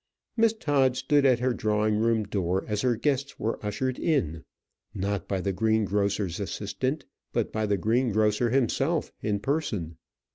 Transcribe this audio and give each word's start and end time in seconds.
Miss 0.35 0.53
Todd 0.53 0.97
stood 0.97 1.27
at 1.27 1.41
her 1.41 1.53
drawing 1.53 1.97
room 1.99 2.23
door 2.23 2.65
as 2.67 2.81
her 2.81 2.95
guests 2.95 3.39
were 3.39 3.63
ushered 3.63 3.99
in, 3.99 4.43
not 4.95 5.27
by 5.27 5.39
the 5.41 5.53
greengrocer's 5.53 6.39
assistant, 6.39 7.05
but 7.33 7.51
by 7.53 7.67
the 7.67 7.77
greengrocer 7.77 8.49
himself 8.49 9.11
in 9.21 9.39
person. 9.39 9.97